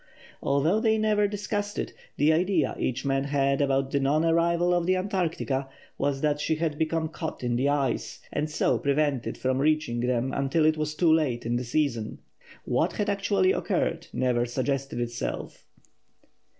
[0.41, 4.87] Although they never discussed it, the idea each man had about the non arrival of
[4.87, 9.59] the Antarctica was that she had become caught in the ice, and so prevented from
[9.59, 12.17] reaching them until it was too late in the season.
[12.65, 15.67] What had actually occurred never suggested itself.